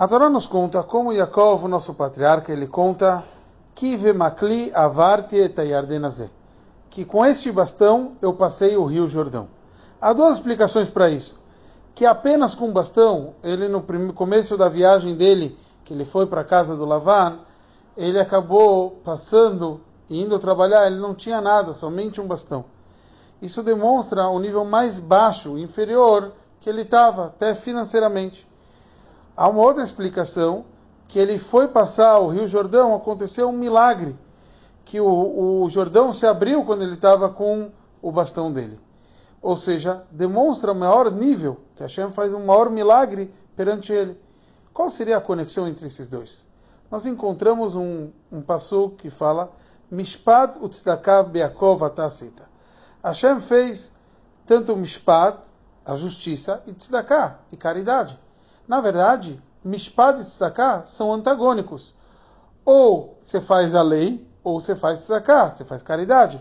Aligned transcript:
A 0.00 0.06
Torá 0.06 0.30
nos 0.30 0.46
conta 0.46 0.80
como 0.84 1.12
Yaakov, 1.12 1.64
o 1.64 1.68
nosso 1.68 1.92
patriarca, 1.92 2.52
ele 2.52 2.68
conta 2.68 3.24
que 3.74 3.96
vemakli 3.96 4.70
avarti 4.72 5.52
que 6.88 7.04
com 7.04 7.26
este 7.26 7.50
bastão 7.50 8.12
eu 8.22 8.32
passei 8.32 8.76
o 8.76 8.84
rio 8.84 9.08
Jordão. 9.08 9.48
Há 10.00 10.12
duas 10.12 10.34
explicações 10.34 10.88
para 10.88 11.10
isso. 11.10 11.40
Que 11.96 12.06
apenas 12.06 12.54
com 12.54 12.72
bastão, 12.72 13.34
ele 13.42 13.66
no 13.66 13.82
começo 14.12 14.56
da 14.56 14.68
viagem 14.68 15.16
dele, 15.16 15.58
que 15.84 15.92
ele 15.92 16.04
foi 16.04 16.26
para 16.26 16.42
a 16.42 16.44
casa 16.44 16.76
do 16.76 16.84
Lavan, 16.84 17.40
ele 17.96 18.20
acabou 18.20 19.00
passando 19.02 19.80
e 20.08 20.22
indo 20.22 20.38
trabalhar, 20.38 20.86
ele 20.86 21.00
não 21.00 21.12
tinha 21.12 21.40
nada, 21.40 21.72
somente 21.72 22.20
um 22.20 22.26
bastão. 22.28 22.66
Isso 23.42 23.64
demonstra 23.64 24.28
o 24.28 24.38
nível 24.38 24.64
mais 24.64 25.00
baixo, 25.00 25.58
inferior, 25.58 26.30
que 26.60 26.70
ele 26.70 26.82
estava, 26.82 27.26
até 27.26 27.52
financeiramente. 27.52 28.46
Há 29.38 29.48
uma 29.48 29.62
outra 29.62 29.84
explicação, 29.84 30.64
que 31.06 31.16
ele 31.16 31.38
foi 31.38 31.68
passar 31.68 32.18
o 32.18 32.26
Rio 32.26 32.48
Jordão, 32.48 32.92
aconteceu 32.92 33.48
um 33.48 33.52
milagre, 33.52 34.18
que 34.84 35.00
o, 35.00 35.62
o 35.62 35.70
Jordão 35.70 36.12
se 36.12 36.26
abriu 36.26 36.64
quando 36.64 36.82
ele 36.82 36.94
estava 36.94 37.28
com 37.28 37.70
o 38.02 38.10
bastão 38.10 38.52
dele. 38.52 38.80
Ou 39.40 39.56
seja, 39.56 40.04
demonstra 40.10 40.72
o 40.72 40.74
maior 40.74 41.12
nível, 41.12 41.56
que 41.76 41.84
Hashem 41.84 42.10
faz 42.10 42.34
um 42.34 42.44
maior 42.44 42.68
milagre 42.68 43.32
perante 43.54 43.92
ele. 43.92 44.20
Qual 44.72 44.90
seria 44.90 45.18
a 45.18 45.20
conexão 45.20 45.68
entre 45.68 45.86
esses 45.86 46.08
dois? 46.08 46.48
Nós 46.90 47.06
encontramos 47.06 47.76
um, 47.76 48.10
um 48.32 48.42
passo 48.42 48.90
que 48.98 49.08
fala 49.08 49.52
Mishpat 49.88 50.58
utzedakah 50.60 51.22
beakov 51.22 51.84
atasita. 51.84 52.48
Hashem 53.04 53.40
fez 53.40 53.92
tanto 54.44 54.76
Mishpat, 54.76 55.38
a 55.86 55.94
justiça, 55.94 56.60
e 56.66 56.72
tzedakah, 56.72 57.38
e 57.52 57.56
caridade. 57.56 58.18
Na 58.68 58.82
verdade, 58.82 59.42
mishpat 59.64 60.20
e 60.20 60.24
tzedakah 60.24 60.84
são 60.84 61.10
antagônicos. 61.10 61.94
Ou 62.66 63.16
você 63.18 63.40
faz 63.40 63.74
a 63.74 63.80
lei, 63.80 64.28
ou 64.44 64.60
você 64.60 64.76
faz 64.76 65.00
tzedakah, 65.00 65.50
você 65.50 65.64
faz 65.64 65.82
caridade. 65.82 66.38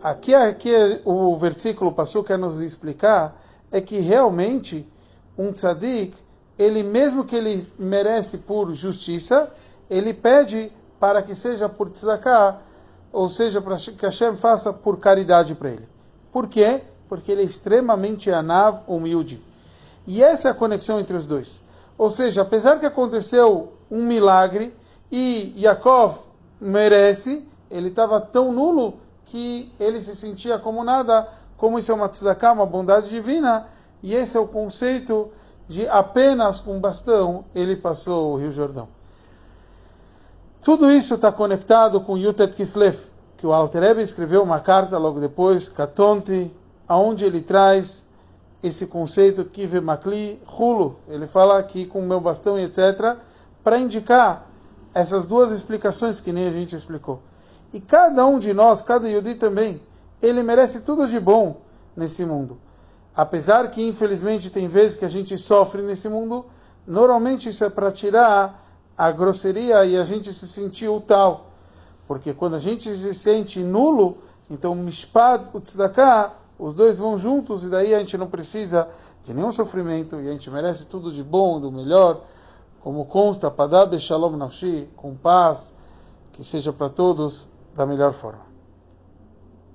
Aqui, 0.00 0.32
aqui 0.32 0.70
o 1.04 1.36
versículo 1.36 1.90
passou 1.90 2.22
quer 2.22 2.38
nos 2.38 2.60
explicar 2.60 3.36
é 3.72 3.80
que 3.80 3.98
realmente 3.98 4.88
um 5.36 5.50
tzadik, 5.50 6.16
ele 6.56 6.84
mesmo 6.84 7.24
que 7.24 7.34
ele 7.34 7.66
merece 7.76 8.38
por 8.38 8.72
justiça, 8.72 9.52
ele 9.90 10.14
pede 10.14 10.70
para 11.00 11.20
que 11.20 11.34
seja 11.34 11.68
por 11.68 11.90
tzedakah, 11.90 12.60
ou 13.12 13.28
seja, 13.28 13.60
para 13.60 13.76
que 13.76 14.06
Hashem 14.06 14.36
faça 14.36 14.72
por 14.72 15.00
caridade 15.00 15.56
para 15.56 15.70
ele. 15.70 15.88
Por 16.30 16.46
quê? 16.46 16.80
Porque 17.08 17.32
ele 17.32 17.42
é 17.42 17.44
extremamente 17.44 18.30
anav, 18.30 18.82
humilde. 18.86 19.42
E 20.06 20.22
essa 20.22 20.48
é 20.48 20.50
a 20.50 20.54
conexão 20.54 21.00
entre 21.00 21.16
os 21.16 21.26
dois. 21.26 21.62
Ou 21.96 22.10
seja, 22.10 22.42
apesar 22.42 22.78
que 22.78 22.86
aconteceu 22.86 23.72
um 23.90 24.04
milagre 24.04 24.74
e 25.10 25.54
Yaakov 25.56 26.16
merece, 26.60 27.46
ele 27.70 27.88
estava 27.88 28.20
tão 28.20 28.52
nulo 28.52 28.94
que 29.26 29.72
ele 29.78 30.00
se 30.00 30.14
sentia 30.14 30.58
como 30.58 30.84
nada, 30.84 31.28
como 31.56 31.78
isso 31.78 31.90
é 31.90 31.94
uma 31.94 32.08
tzedakah, 32.08 32.52
uma 32.52 32.66
bondade 32.66 33.08
divina, 33.08 33.66
e 34.02 34.14
esse 34.14 34.36
é 34.36 34.40
o 34.40 34.46
conceito 34.46 35.30
de 35.68 35.88
apenas 35.88 36.60
com 36.60 36.78
bastão 36.78 37.44
ele 37.54 37.76
passou 37.76 38.32
o 38.32 38.36
Rio 38.36 38.50
Jordão. 38.50 38.88
Tudo 40.62 40.90
isso 40.90 41.14
está 41.14 41.30
conectado 41.30 42.00
com 42.00 42.16
Yutet 42.16 42.54
Kislev, 42.54 42.98
que 43.36 43.46
o 43.46 43.52
Alter 43.52 43.82
Rebbe 43.82 44.02
escreveu 44.02 44.42
uma 44.42 44.60
carta 44.60 44.96
logo 44.98 45.20
depois, 45.20 45.68
Katonti, 45.68 46.50
aonde 46.88 47.24
ele 47.24 47.40
traz 47.40 48.08
esse 48.66 48.86
conceito 48.86 49.44
Kive 49.44 49.80
Makli 49.80 50.40
Hulu. 50.58 50.96
Ele 51.08 51.26
fala 51.26 51.58
aqui 51.58 51.84
com 51.84 52.00
o 52.00 52.06
meu 52.06 52.18
bastão 52.20 52.58
e 52.58 52.64
etc. 52.64 53.18
para 53.62 53.78
indicar 53.78 54.46
essas 54.94 55.26
duas 55.26 55.52
explicações 55.52 56.18
que 56.18 56.32
nem 56.32 56.48
a 56.48 56.50
gente 56.50 56.74
explicou. 56.74 57.20
E 57.74 57.80
cada 57.80 58.24
um 58.24 58.38
de 58.38 58.54
nós, 58.54 58.80
cada 58.80 59.08
Yudi 59.08 59.34
também, 59.34 59.80
ele 60.22 60.42
merece 60.42 60.80
tudo 60.80 61.06
de 61.06 61.20
bom 61.20 61.60
nesse 61.94 62.24
mundo. 62.24 62.56
Apesar 63.14 63.68
que, 63.68 63.86
infelizmente, 63.86 64.50
tem 64.50 64.66
vezes 64.66 64.96
que 64.96 65.04
a 65.04 65.08
gente 65.08 65.36
sofre 65.36 65.82
nesse 65.82 66.08
mundo, 66.08 66.46
normalmente 66.86 67.48
isso 67.50 67.64
é 67.64 67.70
para 67.70 67.92
tirar 67.92 68.64
a 68.96 69.10
grosseria 69.10 69.84
e 69.84 69.98
a 69.98 70.04
gente 70.04 70.32
se 70.32 70.46
sentir 70.46 70.88
o 70.88 71.00
tal. 71.00 71.50
Porque 72.08 72.32
quando 72.32 72.54
a 72.54 72.58
gente 72.58 72.94
se 72.96 73.12
sente 73.12 73.60
nulo, 73.60 74.16
então 74.50 74.74
Mishpad, 74.74 75.50
o 75.52 75.60
Tzedakah, 75.60 76.32
os 76.58 76.74
dois 76.74 76.98
vão 76.98 77.18
juntos 77.18 77.64
e 77.64 77.68
daí 77.68 77.94
a 77.94 77.98
gente 77.98 78.16
não 78.16 78.28
precisa 78.28 78.88
de 79.24 79.34
nenhum 79.34 79.50
sofrimento 79.50 80.20
e 80.20 80.28
a 80.28 80.32
gente 80.32 80.50
merece 80.50 80.86
tudo 80.86 81.12
de 81.12 81.22
bom, 81.22 81.60
do 81.60 81.70
melhor, 81.72 82.22
como 82.80 83.04
consta, 83.06 83.50
Padab 83.50 83.98
Shalom 83.98 84.36
Nafshi, 84.36 84.88
com 84.96 85.14
paz, 85.14 85.74
que 86.32 86.44
seja 86.44 86.72
para 86.72 86.88
todos 86.88 87.48
da 87.74 87.86
melhor 87.86 88.12
forma. 88.12 88.53